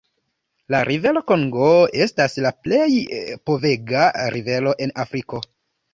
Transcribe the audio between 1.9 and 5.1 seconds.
estas la plej povega rivero en